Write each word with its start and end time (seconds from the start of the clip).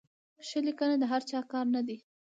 ښه 0.47 0.59
لیکنه 0.67 0.95
د 0.99 1.03
هر 1.11 1.21
چا 1.29 1.39
کار 1.51 1.65
نه 1.75 1.81
دی. 1.87 1.97